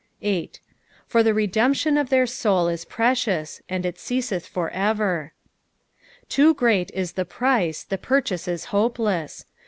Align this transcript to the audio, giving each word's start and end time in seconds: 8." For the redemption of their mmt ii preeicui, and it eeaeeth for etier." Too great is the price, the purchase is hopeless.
8." 0.23 0.59
For 1.07 1.21
the 1.21 1.31
redemption 1.35 1.95
of 1.95 2.09
their 2.09 2.25
mmt 2.25 2.71
ii 2.71 2.89
preeicui, 2.91 3.61
and 3.69 3.85
it 3.85 3.97
eeaeeth 3.97 4.47
for 4.47 4.71
etier." 4.71 5.29
Too 6.27 6.55
great 6.55 6.89
is 6.95 7.11
the 7.11 7.23
price, 7.23 7.83
the 7.83 7.99
purchase 7.99 8.47
is 8.47 8.65
hopeless. 8.73 9.45